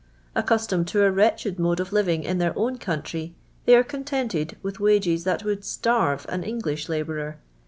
[0.33, 4.57] Accustomed to a wxetcbed mode of living in their own country, they are con tented
[4.63, 7.37] with wages that would starve an Bn^ish labourer.